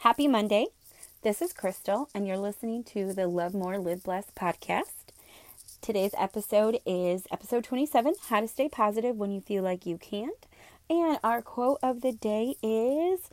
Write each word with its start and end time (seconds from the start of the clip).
Happy 0.00 0.26
Monday. 0.26 0.68
This 1.20 1.42
is 1.42 1.52
Crystal, 1.52 2.08
and 2.14 2.26
you're 2.26 2.38
listening 2.38 2.84
to 2.84 3.12
the 3.12 3.26
Love 3.26 3.52
More, 3.52 3.76
Live 3.76 4.02
Blessed 4.02 4.34
podcast. 4.34 5.12
Today's 5.82 6.14
episode 6.16 6.80
is 6.86 7.26
episode 7.30 7.64
27 7.64 8.14
How 8.28 8.40
to 8.40 8.48
Stay 8.48 8.70
Positive 8.70 9.14
When 9.14 9.30
You 9.30 9.42
Feel 9.42 9.62
Like 9.62 9.84
You 9.84 9.98
Can't. 9.98 10.46
And 10.88 11.18
our 11.22 11.42
quote 11.42 11.80
of 11.82 12.00
the 12.00 12.12
day 12.12 12.54
is 12.62 13.28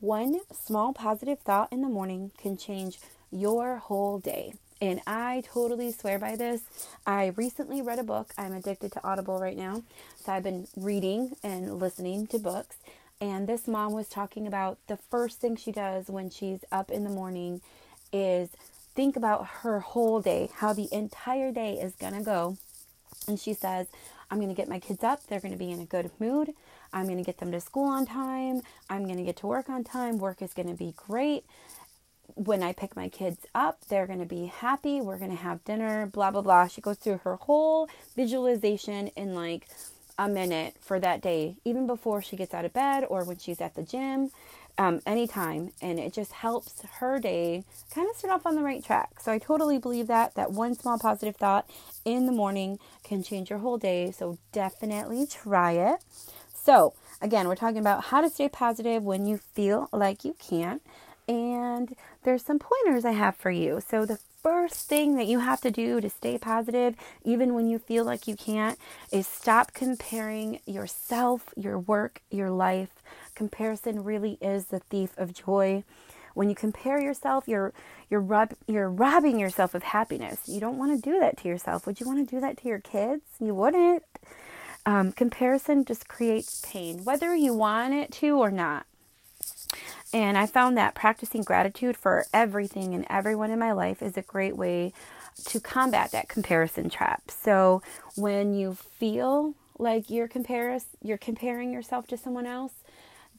One 0.00 0.40
small 0.54 0.94
positive 0.94 1.40
thought 1.40 1.70
in 1.70 1.82
the 1.82 1.88
morning 1.90 2.30
can 2.38 2.56
change 2.56 2.98
your 3.30 3.76
whole 3.76 4.18
day. 4.18 4.54
And 4.80 5.02
I 5.06 5.42
totally 5.46 5.92
swear 5.92 6.18
by 6.18 6.34
this. 6.34 6.62
I 7.06 7.34
recently 7.36 7.82
read 7.82 7.98
a 7.98 8.02
book. 8.02 8.32
I'm 8.38 8.54
addicted 8.54 8.92
to 8.92 9.06
Audible 9.06 9.38
right 9.38 9.56
now. 9.56 9.82
So 10.24 10.32
I've 10.32 10.42
been 10.42 10.66
reading 10.78 11.36
and 11.42 11.78
listening 11.78 12.26
to 12.28 12.38
books. 12.38 12.76
And 13.20 13.46
this 13.46 13.66
mom 13.66 13.92
was 13.92 14.08
talking 14.08 14.46
about 14.46 14.78
the 14.88 14.96
first 14.96 15.40
thing 15.40 15.56
she 15.56 15.72
does 15.72 16.08
when 16.08 16.28
she's 16.28 16.60
up 16.70 16.90
in 16.90 17.04
the 17.04 17.10
morning 17.10 17.62
is 18.12 18.50
think 18.94 19.16
about 19.16 19.46
her 19.62 19.80
whole 19.80 20.20
day, 20.20 20.50
how 20.56 20.72
the 20.72 20.88
entire 20.92 21.50
day 21.50 21.74
is 21.74 21.94
going 21.94 22.14
to 22.14 22.22
go. 22.22 22.58
And 23.26 23.40
she 23.40 23.54
says, 23.54 23.86
I'm 24.30 24.38
going 24.38 24.50
to 24.50 24.54
get 24.54 24.68
my 24.68 24.78
kids 24.78 25.02
up. 25.02 25.26
They're 25.26 25.40
going 25.40 25.52
to 25.52 25.58
be 25.58 25.70
in 25.70 25.80
a 25.80 25.86
good 25.86 26.10
mood. 26.18 26.52
I'm 26.92 27.06
going 27.06 27.18
to 27.18 27.24
get 27.24 27.38
them 27.38 27.52
to 27.52 27.60
school 27.60 27.88
on 27.88 28.06
time. 28.06 28.60
I'm 28.90 29.04
going 29.04 29.18
to 29.18 29.24
get 29.24 29.36
to 29.38 29.46
work 29.46 29.70
on 29.70 29.84
time. 29.84 30.18
Work 30.18 30.42
is 30.42 30.52
going 30.52 30.68
to 30.68 30.74
be 30.74 30.92
great. 30.96 31.44
When 32.34 32.62
I 32.62 32.72
pick 32.72 32.96
my 32.96 33.08
kids 33.08 33.46
up, 33.54 33.86
they're 33.88 34.06
going 34.06 34.18
to 34.18 34.26
be 34.26 34.46
happy. 34.46 35.00
We're 35.00 35.18
going 35.18 35.30
to 35.30 35.36
have 35.36 35.64
dinner, 35.64 36.06
blah, 36.06 36.30
blah, 36.30 36.42
blah. 36.42 36.66
She 36.66 36.80
goes 36.80 36.96
through 36.98 37.18
her 37.18 37.36
whole 37.36 37.88
visualization 38.14 39.08
in 39.08 39.34
like 39.34 39.68
a 40.18 40.28
minute 40.28 40.76
for 40.80 40.98
that 41.00 41.20
day, 41.20 41.56
even 41.64 41.86
before 41.86 42.22
she 42.22 42.36
gets 42.36 42.54
out 42.54 42.64
of 42.64 42.72
bed 42.72 43.04
or 43.08 43.24
when 43.24 43.38
she's 43.38 43.60
at 43.60 43.74
the 43.74 43.82
gym, 43.82 44.30
um, 44.78 45.00
anytime. 45.06 45.72
And 45.80 45.98
it 45.98 46.12
just 46.12 46.32
helps 46.32 46.82
her 46.98 47.18
day 47.18 47.64
kind 47.94 48.08
of 48.10 48.16
start 48.16 48.32
off 48.34 48.46
on 48.46 48.56
the 48.56 48.62
right 48.62 48.84
track. 48.84 49.20
So 49.20 49.32
I 49.32 49.38
totally 49.38 49.78
believe 49.78 50.06
that, 50.06 50.34
that 50.34 50.52
one 50.52 50.74
small 50.74 50.98
positive 50.98 51.36
thought 51.36 51.68
in 52.04 52.26
the 52.26 52.32
morning 52.32 52.78
can 53.04 53.22
change 53.22 53.50
your 53.50 53.58
whole 53.58 53.78
day. 53.78 54.10
So 54.10 54.38
definitely 54.52 55.26
try 55.26 55.72
it. 55.72 56.00
So, 56.54 56.94
again, 57.20 57.46
we're 57.46 57.54
talking 57.54 57.78
about 57.78 58.04
how 58.06 58.20
to 58.20 58.28
stay 58.28 58.48
positive 58.48 59.04
when 59.04 59.24
you 59.24 59.38
feel 59.38 59.88
like 59.92 60.24
you 60.24 60.34
can't. 60.38 60.82
And 61.28 61.94
there's 62.24 62.44
some 62.44 62.58
pointers 62.58 63.04
I 63.04 63.12
have 63.12 63.36
for 63.36 63.50
you. 63.50 63.80
So, 63.86 64.04
the 64.04 64.18
first 64.46 64.88
thing 64.88 65.16
that 65.16 65.26
you 65.26 65.40
have 65.40 65.60
to 65.60 65.72
do 65.72 66.00
to 66.00 66.08
stay 66.08 66.38
positive, 66.38 66.94
even 67.24 67.52
when 67.52 67.66
you 67.66 67.80
feel 67.80 68.04
like 68.04 68.28
you 68.28 68.36
can't, 68.36 68.78
is 69.10 69.26
stop 69.26 69.72
comparing 69.72 70.60
yourself, 70.66 71.52
your 71.56 71.76
work, 71.80 72.22
your 72.30 72.48
life. 72.48 73.02
Comparison 73.34 74.04
really 74.04 74.38
is 74.40 74.66
the 74.66 74.78
thief 74.78 75.10
of 75.16 75.34
joy. 75.34 75.82
When 76.34 76.48
you 76.48 76.54
compare 76.54 77.02
yourself, 77.02 77.48
you're 77.48 77.72
you're 78.08 78.20
rob, 78.20 78.52
you're 78.68 78.88
robbing 78.88 79.40
yourself 79.40 79.74
of 79.74 79.82
happiness. 79.82 80.42
You 80.46 80.60
don't 80.60 80.78
want 80.78 80.94
to 80.94 81.10
do 81.10 81.18
that 81.18 81.38
to 81.38 81.48
yourself. 81.48 81.84
Would 81.84 81.98
you 81.98 82.06
want 82.06 82.28
to 82.28 82.34
do 82.36 82.40
that 82.40 82.56
to 82.58 82.68
your 82.68 82.78
kids? 82.78 83.24
You 83.40 83.52
wouldn't. 83.52 84.04
Um, 84.84 85.10
comparison 85.10 85.84
just 85.84 86.06
creates 86.06 86.64
pain, 86.64 87.02
whether 87.02 87.34
you 87.34 87.52
want 87.52 87.94
it 87.94 88.12
to 88.20 88.38
or 88.38 88.52
not. 88.52 88.86
And 90.12 90.38
I 90.38 90.46
found 90.46 90.76
that 90.78 90.94
practicing 90.94 91.42
gratitude 91.42 91.96
for 91.96 92.26
everything 92.32 92.94
and 92.94 93.06
everyone 93.10 93.50
in 93.50 93.58
my 93.58 93.72
life 93.72 94.02
is 94.02 94.16
a 94.16 94.22
great 94.22 94.56
way 94.56 94.92
to 95.46 95.60
combat 95.60 96.12
that 96.12 96.28
comparison 96.28 96.88
trap. 96.88 97.30
So 97.30 97.82
when 98.16 98.54
you 98.54 98.74
feel 98.74 99.54
like 99.78 100.08
you're 100.08 100.28
comparis- 100.28 100.86
you're 101.02 101.18
comparing 101.18 101.72
yourself 101.72 102.06
to 102.08 102.16
someone 102.16 102.46
else, 102.46 102.72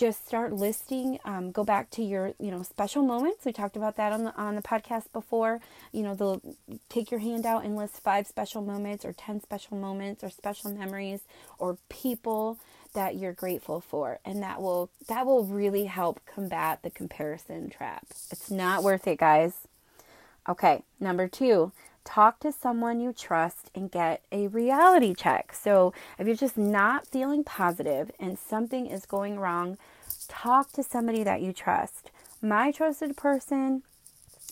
just 0.00 0.26
start 0.26 0.54
listing. 0.54 1.18
Um, 1.26 1.52
go 1.52 1.62
back 1.62 1.90
to 1.90 2.02
your 2.02 2.32
you 2.40 2.50
know 2.50 2.62
special 2.62 3.02
moments. 3.02 3.44
We 3.44 3.52
talked 3.52 3.76
about 3.76 3.96
that 3.96 4.12
on 4.12 4.24
the 4.24 4.34
on 4.34 4.56
the 4.56 4.62
podcast 4.62 5.12
before. 5.12 5.60
You 5.92 6.02
know, 6.02 6.14
the 6.14 6.40
take 6.88 7.10
your 7.10 7.20
hand 7.20 7.44
out 7.44 7.64
and 7.64 7.76
list 7.76 8.02
five 8.02 8.26
special 8.26 8.62
moments 8.62 9.04
or 9.04 9.12
ten 9.12 9.42
special 9.42 9.76
moments 9.76 10.24
or 10.24 10.30
special 10.30 10.72
memories 10.72 11.20
or 11.58 11.76
people 11.90 12.58
that 12.94 13.14
you're 13.14 13.34
grateful 13.34 13.80
for 13.80 14.18
and 14.24 14.42
that 14.42 14.60
will 14.60 14.90
that 15.06 15.26
will 15.26 15.44
really 15.44 15.84
help 15.84 16.20
combat 16.24 16.82
the 16.82 16.90
comparison 16.90 17.68
trap. 17.68 18.06
It's 18.30 18.50
not 18.50 18.82
worth 18.82 19.06
it, 19.06 19.18
guys. 19.18 19.52
Okay, 20.48 20.82
number 20.98 21.28
2, 21.28 21.70
talk 22.04 22.40
to 22.40 22.52
someone 22.52 23.00
you 23.00 23.12
trust 23.12 23.70
and 23.74 23.90
get 23.90 24.22
a 24.32 24.48
reality 24.48 25.14
check. 25.14 25.54
So, 25.54 25.92
if 26.18 26.26
you're 26.26 26.36
just 26.36 26.58
not 26.58 27.06
feeling 27.06 27.44
positive 27.44 28.10
and 28.18 28.38
something 28.38 28.86
is 28.86 29.06
going 29.06 29.38
wrong, 29.38 29.78
talk 30.28 30.72
to 30.72 30.82
somebody 30.82 31.22
that 31.24 31.42
you 31.42 31.52
trust. 31.52 32.10
My 32.42 32.70
trusted 32.72 33.16
person 33.16 33.82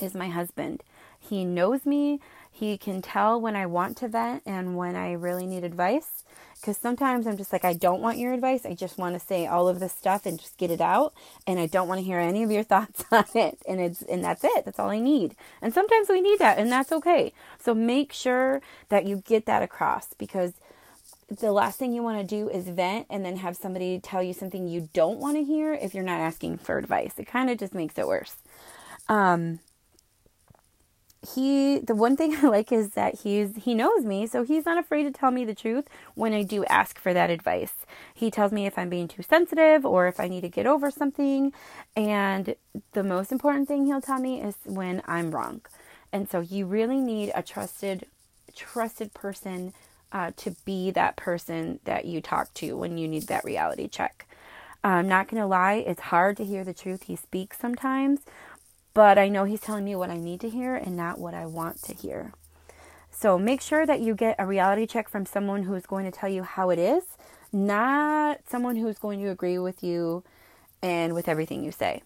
is 0.00 0.14
my 0.14 0.28
husband. 0.28 0.82
He 1.18 1.44
knows 1.44 1.86
me. 1.86 2.20
He 2.52 2.78
can 2.78 3.02
tell 3.02 3.40
when 3.40 3.56
I 3.56 3.66
want 3.66 3.96
to 3.98 4.08
vent 4.08 4.42
and 4.46 4.76
when 4.76 4.94
I 4.94 5.12
really 5.12 5.46
need 5.46 5.64
advice 5.64 6.22
because 6.62 6.76
sometimes 6.76 7.26
I'm 7.26 7.36
just 7.36 7.52
like, 7.52 7.64
I 7.64 7.72
don't 7.72 8.00
want 8.00 8.18
your 8.18 8.32
advice. 8.32 8.64
I 8.64 8.74
just 8.74 8.96
want 8.96 9.18
to 9.18 9.26
say 9.26 9.46
all 9.48 9.68
of 9.68 9.80
this 9.80 9.92
stuff 9.92 10.26
and 10.26 10.38
just 10.38 10.56
get 10.58 10.70
it 10.70 10.80
out. 10.80 11.12
And 11.44 11.58
I 11.58 11.66
don't 11.66 11.88
want 11.88 11.98
to 11.98 12.04
hear 12.04 12.20
any 12.20 12.44
of 12.44 12.52
your 12.52 12.62
thoughts 12.72 13.04
on 13.10 13.24
it. 13.34 13.58
And 13.66 13.80
it's, 13.80 14.02
and 14.02 14.22
that's 14.22 14.44
it. 14.44 14.64
That's 14.64 14.78
all 14.78 14.90
I 14.90 15.00
need. 15.00 15.34
And 15.60 15.74
sometimes 15.74 16.08
we 16.08 16.20
need 16.20 16.38
that 16.38 16.58
and 16.58 16.70
that's 16.70 16.92
okay. 16.92 17.32
So 17.58 17.74
make 17.74 18.12
sure 18.12 18.60
that 18.90 19.06
you 19.06 19.24
get 19.26 19.46
that 19.46 19.64
across 19.64 20.14
because 20.14 20.52
the 21.40 21.50
last 21.50 21.80
thing 21.80 21.92
you 21.92 22.02
want 22.02 22.20
to 22.20 22.36
do 22.36 22.48
is 22.48 22.68
vent 22.68 23.06
and 23.10 23.24
then 23.24 23.38
have 23.38 23.56
somebody 23.56 23.98
tell 23.98 24.22
you 24.22 24.32
something 24.32 24.68
you 24.68 24.88
don't 24.92 25.18
want 25.18 25.36
to 25.36 25.42
hear 25.42 25.74
if 25.74 25.94
you're 25.94 26.04
not 26.04 26.20
asking 26.20 26.58
for 26.58 26.78
advice. 26.78 27.14
It 27.18 27.26
kind 27.26 27.50
of 27.50 27.58
just 27.58 27.74
makes 27.74 27.98
it 27.98 28.06
worse. 28.06 28.36
Um, 29.08 29.58
he 31.26 31.78
the 31.78 31.94
one 31.94 32.16
thing 32.16 32.36
I 32.42 32.48
like 32.48 32.72
is 32.72 32.90
that 32.90 33.20
he's 33.20 33.56
he 33.56 33.74
knows 33.74 34.04
me, 34.04 34.26
so 34.26 34.42
he's 34.42 34.66
not 34.66 34.78
afraid 34.78 35.04
to 35.04 35.10
tell 35.10 35.30
me 35.30 35.44
the 35.44 35.54
truth 35.54 35.88
when 36.14 36.32
I 36.32 36.42
do 36.42 36.64
ask 36.66 36.98
for 36.98 37.14
that 37.14 37.30
advice. 37.30 37.74
He 38.14 38.30
tells 38.30 38.52
me 38.52 38.66
if 38.66 38.78
I'm 38.78 38.88
being 38.88 39.08
too 39.08 39.22
sensitive 39.22 39.84
or 39.84 40.06
if 40.08 40.18
I 40.20 40.28
need 40.28 40.42
to 40.42 40.48
get 40.48 40.66
over 40.66 40.90
something, 40.90 41.52
and 41.96 42.54
the 42.92 43.04
most 43.04 43.32
important 43.32 43.68
thing 43.68 43.86
he'll 43.86 44.00
tell 44.00 44.20
me 44.20 44.40
is 44.40 44.56
when 44.64 45.02
I'm 45.06 45.30
wrong. 45.30 45.62
And 46.12 46.28
so 46.28 46.40
you 46.40 46.66
really 46.66 47.00
need 47.00 47.32
a 47.34 47.42
trusted 47.42 48.06
trusted 48.54 49.14
person 49.14 49.72
uh, 50.12 50.30
to 50.36 50.54
be 50.64 50.90
that 50.90 51.16
person 51.16 51.80
that 51.84 52.04
you 52.04 52.20
talk 52.20 52.52
to 52.54 52.76
when 52.76 52.98
you 52.98 53.08
need 53.08 53.24
that 53.28 53.44
reality 53.44 53.88
check. 53.88 54.26
I'm 54.84 55.08
not 55.08 55.28
going 55.28 55.40
to 55.40 55.46
lie, 55.46 55.74
it's 55.74 56.00
hard 56.00 56.36
to 56.38 56.44
hear 56.44 56.64
the 56.64 56.74
truth 56.74 57.04
he 57.04 57.14
speaks 57.14 57.56
sometimes, 57.58 58.20
but 58.94 59.18
I 59.18 59.28
know 59.28 59.44
He's 59.44 59.60
telling 59.60 59.84
me 59.84 59.96
what 59.96 60.10
I 60.10 60.16
need 60.16 60.40
to 60.40 60.50
hear 60.50 60.74
and 60.74 60.96
not 60.96 61.18
what 61.18 61.34
I 61.34 61.46
want 61.46 61.82
to 61.84 61.94
hear. 61.94 62.32
So 63.10 63.38
make 63.38 63.60
sure 63.60 63.86
that 63.86 64.00
you 64.00 64.14
get 64.14 64.36
a 64.38 64.46
reality 64.46 64.86
check 64.86 65.08
from 65.08 65.26
someone 65.26 65.62
who 65.64 65.74
is 65.74 65.86
going 65.86 66.04
to 66.04 66.10
tell 66.10 66.28
you 66.28 66.42
how 66.42 66.70
it 66.70 66.78
is, 66.78 67.04
not 67.52 68.40
someone 68.48 68.76
who's 68.76 68.98
going 68.98 69.20
to 69.20 69.28
agree 69.28 69.58
with 69.58 69.82
you 69.84 70.24
and 70.82 71.14
with 71.14 71.28
everything 71.28 71.62
you 71.62 71.70
say. 71.70 72.02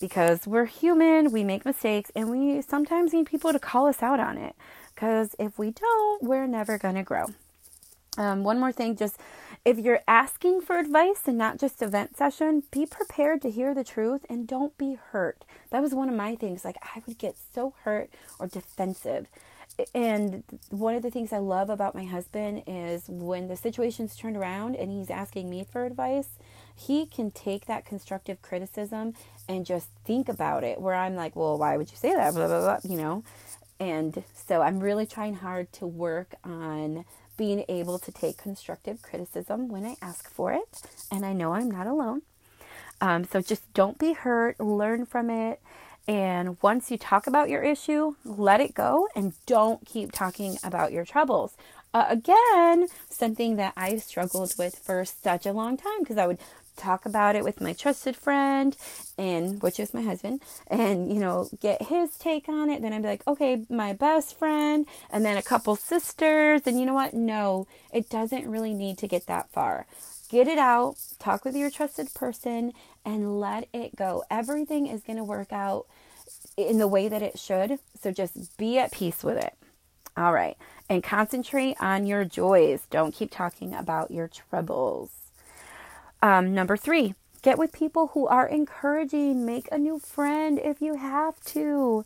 Because 0.00 0.46
we're 0.46 0.64
human, 0.64 1.30
we 1.30 1.44
make 1.44 1.64
mistakes, 1.66 2.10
and 2.16 2.30
we 2.30 2.62
sometimes 2.62 3.12
need 3.12 3.26
people 3.26 3.52
to 3.52 3.58
call 3.58 3.86
us 3.86 4.02
out 4.02 4.18
on 4.18 4.38
it. 4.38 4.56
Because 4.94 5.36
if 5.38 5.58
we 5.58 5.70
don't, 5.70 6.22
we're 6.22 6.46
never 6.46 6.78
going 6.78 6.94
to 6.94 7.02
grow. 7.02 7.26
Um, 8.16 8.42
one 8.42 8.58
more 8.58 8.72
thing, 8.72 8.96
just 8.96 9.18
if 9.64 9.78
you're 9.78 10.00
asking 10.08 10.62
for 10.62 10.78
advice 10.78 11.22
and 11.26 11.36
not 11.36 11.58
just 11.58 11.82
a 11.82 11.88
vent 11.88 12.16
session, 12.16 12.62
be 12.70 12.86
prepared 12.86 13.42
to 13.42 13.50
hear 13.50 13.74
the 13.74 13.84
truth 13.84 14.24
and 14.28 14.46
don't 14.46 14.76
be 14.78 14.94
hurt. 14.94 15.44
That 15.70 15.82
was 15.82 15.94
one 15.94 16.08
of 16.08 16.14
my 16.14 16.34
things. 16.34 16.64
Like, 16.64 16.76
I 16.82 17.02
would 17.06 17.18
get 17.18 17.36
so 17.54 17.74
hurt 17.84 18.10
or 18.38 18.46
defensive. 18.46 19.26
And 19.94 20.42
one 20.70 20.94
of 20.94 21.02
the 21.02 21.10
things 21.10 21.32
I 21.32 21.38
love 21.38 21.70
about 21.70 21.94
my 21.94 22.04
husband 22.04 22.64
is 22.66 23.04
when 23.08 23.48
the 23.48 23.56
situation's 23.56 24.16
turned 24.16 24.36
around 24.36 24.76
and 24.76 24.90
he's 24.90 25.10
asking 25.10 25.48
me 25.48 25.64
for 25.70 25.84
advice, 25.84 26.28
he 26.74 27.06
can 27.06 27.30
take 27.30 27.66
that 27.66 27.84
constructive 27.84 28.42
criticism 28.42 29.14
and 29.48 29.64
just 29.66 29.88
think 30.04 30.28
about 30.28 30.64
it. 30.64 30.80
Where 30.80 30.94
I'm 30.94 31.14
like, 31.14 31.36
well, 31.36 31.58
why 31.58 31.76
would 31.76 31.90
you 31.90 31.96
say 31.96 32.14
that? 32.14 32.34
Blah, 32.34 32.46
blah, 32.46 32.60
blah, 32.60 32.90
you 32.90 32.96
know? 32.96 33.22
And 33.78 34.22
so 34.34 34.60
I'm 34.60 34.80
really 34.80 35.06
trying 35.06 35.34
hard 35.34 35.72
to 35.74 35.86
work 35.86 36.34
on 36.44 37.04
being 37.40 37.64
able 37.70 37.98
to 37.98 38.12
take 38.12 38.36
constructive 38.36 39.00
criticism 39.00 39.66
when 39.70 39.86
I 39.86 39.96
ask 40.02 40.30
for 40.30 40.52
it. 40.52 40.82
And 41.10 41.24
I 41.24 41.32
know 41.32 41.54
I'm 41.54 41.70
not 41.70 41.86
alone. 41.86 42.20
Um, 43.00 43.24
so 43.24 43.40
just 43.40 43.72
don't 43.72 43.98
be 43.98 44.12
hurt, 44.12 44.60
learn 44.60 45.06
from 45.06 45.30
it. 45.30 45.58
And 46.06 46.58
once 46.60 46.90
you 46.90 46.98
talk 46.98 47.26
about 47.26 47.48
your 47.48 47.62
issue, 47.62 48.14
let 48.26 48.60
it 48.60 48.74
go 48.74 49.08
and 49.16 49.32
don't 49.46 49.86
keep 49.86 50.12
talking 50.12 50.58
about 50.62 50.92
your 50.92 51.06
troubles. 51.06 51.56
Uh, 51.92 52.06
again, 52.08 52.86
something 53.08 53.56
that 53.56 53.72
I've 53.76 54.02
struggled 54.02 54.54
with 54.58 54.78
for 54.78 55.04
such 55.04 55.46
a 55.46 55.52
long 55.52 55.76
time 55.76 56.00
because 56.00 56.18
I 56.18 56.26
would 56.26 56.38
talk 56.76 57.04
about 57.04 57.36
it 57.36 57.44
with 57.44 57.60
my 57.60 57.72
trusted 57.72 58.16
friend 58.16 58.76
and 59.18 59.60
which 59.62 59.78
is 59.78 59.92
my 59.92 60.00
husband 60.00 60.40
and 60.66 61.12
you 61.12 61.20
know 61.20 61.46
get 61.60 61.82
his 61.82 62.16
take 62.16 62.48
on 62.48 62.70
it 62.70 62.80
then 62.80 62.94
i'd 62.94 63.02
be 63.02 63.08
like 63.08 63.26
okay 63.28 63.66
my 63.68 63.92
best 63.92 64.38
friend 64.38 64.86
and 65.10 65.22
then 65.22 65.36
a 65.36 65.42
couple 65.42 65.76
sisters 65.76 66.62
and 66.64 66.80
you 66.80 66.86
know 66.86 66.94
what 66.94 67.12
no 67.12 67.66
it 67.92 68.08
doesn't 68.08 68.48
really 68.48 68.72
need 68.72 68.96
to 68.96 69.06
get 69.06 69.26
that 69.26 69.50
far 69.50 69.84
get 70.30 70.46
it 70.46 70.58
out, 70.58 70.96
talk 71.18 71.44
with 71.44 71.56
your 71.56 71.70
trusted 71.70 72.14
person, 72.14 72.72
and 73.04 73.40
let 73.40 73.68
it 73.72 73.96
go. 73.96 74.22
Everything 74.30 74.86
is 74.86 75.02
going 75.02 75.16
to 75.16 75.24
work 75.24 75.52
out 75.52 75.86
in 76.56 76.78
the 76.78 76.88
way 76.88 77.08
that 77.08 77.22
it 77.22 77.38
should. 77.38 77.78
So 78.00 78.12
just 78.12 78.56
be 78.56 78.78
at 78.78 78.92
peace 78.92 79.22
with 79.22 79.36
it. 79.36 79.54
All 80.20 80.34
right. 80.34 80.58
And 80.90 81.02
concentrate 81.02 81.76
on 81.80 82.06
your 82.06 82.26
joys. 82.26 82.82
Don't 82.90 83.14
keep 83.14 83.30
talking 83.30 83.74
about 83.74 84.10
your 84.10 84.28
troubles. 84.28 85.10
Um, 86.20 86.52
number 86.52 86.76
three, 86.76 87.14
get 87.40 87.56
with 87.56 87.72
people 87.72 88.08
who 88.08 88.26
are 88.26 88.46
encouraging. 88.46 89.46
Make 89.46 89.66
a 89.72 89.78
new 89.78 89.98
friend 89.98 90.60
if 90.62 90.82
you 90.82 90.96
have 90.96 91.42
to. 91.46 92.04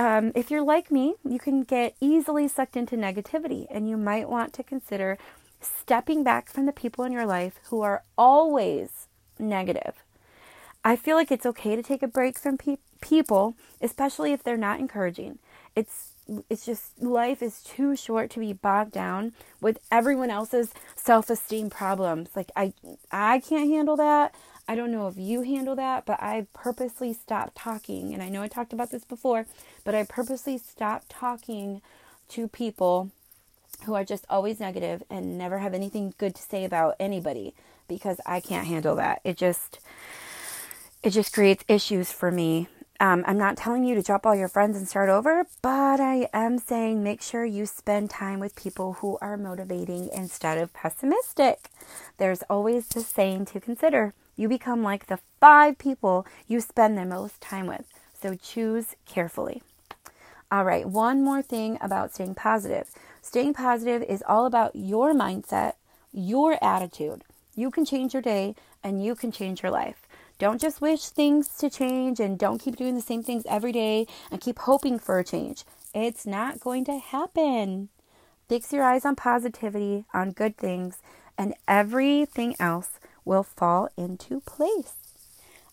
Um, 0.00 0.32
if 0.34 0.50
you're 0.50 0.64
like 0.64 0.90
me, 0.90 1.14
you 1.24 1.38
can 1.38 1.62
get 1.62 1.94
easily 2.00 2.48
sucked 2.48 2.76
into 2.76 2.96
negativity, 2.96 3.68
and 3.70 3.88
you 3.88 3.96
might 3.96 4.28
want 4.28 4.52
to 4.54 4.64
consider 4.64 5.16
stepping 5.60 6.24
back 6.24 6.50
from 6.50 6.66
the 6.66 6.72
people 6.72 7.04
in 7.04 7.12
your 7.12 7.26
life 7.26 7.60
who 7.70 7.82
are 7.82 8.02
always 8.18 9.06
negative. 9.38 10.02
I 10.84 10.96
feel 10.96 11.16
like 11.16 11.30
it's 11.30 11.46
okay 11.46 11.76
to 11.76 11.82
take 11.84 12.02
a 12.02 12.08
break 12.08 12.36
from 12.36 12.58
pe- 12.58 12.78
people, 13.00 13.54
especially 13.80 14.32
if 14.32 14.42
they're 14.42 14.56
not 14.56 14.80
encouraging. 14.80 15.38
It's 15.76 16.13
it's 16.48 16.64
just 16.64 17.02
life 17.02 17.42
is 17.42 17.62
too 17.62 17.96
short 17.96 18.30
to 18.30 18.40
be 18.40 18.52
bogged 18.52 18.92
down 18.92 19.32
with 19.60 19.78
everyone 19.90 20.30
else's 20.30 20.72
self-esteem 20.96 21.70
problems. 21.70 22.30
Like 22.34 22.50
I 22.56 22.72
I 23.10 23.40
can't 23.40 23.68
handle 23.70 23.96
that. 23.96 24.34
I 24.66 24.74
don't 24.74 24.90
know 24.90 25.08
if 25.08 25.18
you 25.18 25.42
handle 25.42 25.76
that, 25.76 26.06
but 26.06 26.22
I 26.22 26.46
purposely 26.54 27.12
stopped 27.12 27.54
talking. 27.54 28.14
And 28.14 28.22
I 28.22 28.30
know 28.30 28.42
I 28.42 28.48
talked 28.48 28.72
about 28.72 28.90
this 28.90 29.04
before, 29.04 29.46
but 29.84 29.94
I 29.94 30.04
purposely 30.04 30.56
stopped 30.56 31.10
talking 31.10 31.82
to 32.30 32.48
people 32.48 33.10
who 33.84 33.94
are 33.94 34.04
just 34.04 34.24
always 34.30 34.60
negative 34.60 35.02
and 35.10 35.36
never 35.36 35.58
have 35.58 35.74
anything 35.74 36.14
good 36.16 36.34
to 36.34 36.42
say 36.42 36.64
about 36.64 36.96
anybody 36.98 37.54
because 37.88 38.20
I 38.24 38.40
can't 38.40 38.66
handle 38.66 38.96
that. 38.96 39.20
It 39.24 39.36
just 39.36 39.80
it 41.02 41.10
just 41.10 41.34
creates 41.34 41.64
issues 41.68 42.10
for 42.10 42.30
me 42.30 42.68
um, 43.00 43.24
I'm 43.26 43.38
not 43.38 43.56
telling 43.56 43.84
you 43.84 43.94
to 43.96 44.02
drop 44.02 44.24
all 44.24 44.36
your 44.36 44.48
friends 44.48 44.76
and 44.76 44.88
start 44.88 45.08
over, 45.08 45.46
but 45.62 46.00
I 46.00 46.28
am 46.32 46.58
saying 46.58 47.02
make 47.02 47.20
sure 47.20 47.44
you 47.44 47.66
spend 47.66 48.08
time 48.08 48.38
with 48.38 48.54
people 48.54 48.94
who 48.94 49.18
are 49.20 49.36
motivating 49.36 50.08
instead 50.12 50.58
of 50.58 50.72
pessimistic. 50.72 51.70
There's 52.18 52.42
always 52.48 52.86
the 52.86 53.00
saying 53.00 53.46
to 53.46 53.60
consider 53.60 54.14
you 54.36 54.48
become 54.48 54.82
like 54.82 55.06
the 55.06 55.18
five 55.40 55.76
people 55.78 56.26
you 56.46 56.60
spend 56.60 56.96
the 56.96 57.04
most 57.04 57.40
time 57.40 57.66
with. 57.66 57.84
So 58.20 58.36
choose 58.36 58.94
carefully. 59.06 59.62
All 60.50 60.64
right, 60.64 60.88
one 60.88 61.22
more 61.22 61.42
thing 61.42 61.78
about 61.80 62.14
staying 62.14 62.36
positive. 62.36 62.88
Staying 63.22 63.54
positive 63.54 64.02
is 64.02 64.22
all 64.28 64.46
about 64.46 64.76
your 64.76 65.12
mindset, 65.12 65.74
your 66.12 66.62
attitude. 66.62 67.24
You 67.56 67.70
can 67.70 67.84
change 67.84 68.12
your 68.12 68.22
day 68.22 68.54
and 68.82 69.04
you 69.04 69.14
can 69.16 69.32
change 69.32 69.62
your 69.62 69.72
life. 69.72 70.03
Don't 70.38 70.60
just 70.60 70.80
wish 70.80 71.06
things 71.06 71.48
to 71.58 71.70
change 71.70 72.18
and 72.18 72.38
don't 72.38 72.60
keep 72.60 72.76
doing 72.76 72.94
the 72.94 73.00
same 73.00 73.22
things 73.22 73.44
every 73.48 73.72
day 73.72 74.06
and 74.30 74.40
keep 74.40 74.58
hoping 74.60 74.98
for 74.98 75.18
a 75.18 75.24
change. 75.24 75.64
It's 75.94 76.26
not 76.26 76.60
going 76.60 76.84
to 76.86 76.98
happen. 76.98 77.88
Fix 78.48 78.72
your 78.72 78.82
eyes 78.82 79.04
on 79.04 79.16
positivity, 79.16 80.04
on 80.12 80.32
good 80.32 80.56
things, 80.56 80.98
and 81.38 81.54
everything 81.68 82.56
else 82.58 82.98
will 83.24 83.42
fall 83.42 83.88
into 83.96 84.40
place. 84.40 84.94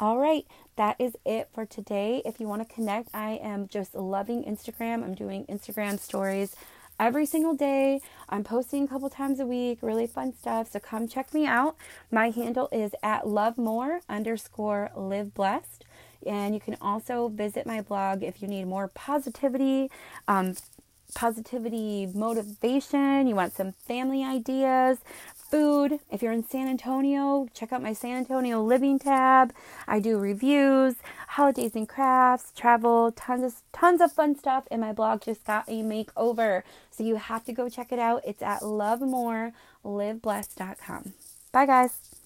All 0.00 0.18
right, 0.18 0.46
that 0.76 0.96
is 0.98 1.16
it 1.24 1.48
for 1.52 1.66
today. 1.66 2.22
If 2.24 2.40
you 2.40 2.48
want 2.48 2.66
to 2.66 2.74
connect, 2.74 3.08
I 3.14 3.40
am 3.42 3.68
just 3.68 3.94
loving 3.94 4.44
Instagram. 4.44 5.04
I'm 5.04 5.14
doing 5.14 5.46
Instagram 5.46 6.00
stories 6.00 6.56
every 6.98 7.26
single 7.26 7.54
day. 7.54 8.00
I'm 8.28 8.44
posting 8.44 8.84
a 8.84 8.88
couple 8.88 9.10
times 9.10 9.40
a 9.40 9.46
week, 9.46 9.78
really 9.82 10.06
fun 10.06 10.32
stuff. 10.32 10.70
So 10.70 10.80
come 10.80 11.08
check 11.08 11.34
me 11.34 11.46
out. 11.46 11.76
My 12.10 12.30
handle 12.30 12.68
is 12.72 12.92
at 13.02 13.26
love 13.26 13.58
more 13.58 14.00
underscore 14.08 14.90
live 14.96 15.34
blessed. 15.34 15.84
And 16.26 16.54
you 16.54 16.60
can 16.60 16.76
also 16.80 17.28
visit 17.28 17.66
my 17.66 17.82
blog 17.82 18.22
if 18.22 18.40
you 18.40 18.48
need 18.48 18.66
more 18.66 18.88
positivity, 18.88 19.90
um, 20.26 20.54
positivity 21.14 22.06
motivation, 22.14 23.26
you 23.26 23.34
want 23.34 23.54
some 23.54 23.72
family 23.72 24.24
ideas, 24.24 24.98
food. 25.34 26.00
If 26.10 26.22
you're 26.22 26.32
in 26.32 26.46
San 26.46 26.66
Antonio, 26.66 27.46
check 27.54 27.72
out 27.72 27.82
my 27.82 27.92
San 27.92 28.16
Antonio 28.16 28.62
living 28.62 28.98
tab. 28.98 29.52
I 29.86 30.00
do 30.00 30.18
reviews, 30.18 30.96
holidays 31.34 31.74
and 31.74 31.88
crafts, 31.88 32.52
travel, 32.54 33.10
tons 33.10 33.42
of 33.42 33.56
tons 33.72 34.00
of 34.00 34.12
fun 34.12 34.36
stuff 34.36 34.68
and 34.70 34.80
my 34.80 34.92
blog 34.92 35.22
just 35.22 35.44
got 35.44 35.68
a 35.68 35.82
makeover. 35.82 36.62
So 36.90 37.02
you 37.02 37.16
have 37.16 37.44
to 37.46 37.52
go 37.52 37.68
check 37.68 37.90
it 37.90 37.98
out. 37.98 38.22
It's 38.24 38.42
at 38.42 38.60
lovemoreliveblessed.com. 38.60 41.12
Bye 41.52 41.66
guys. 41.66 42.23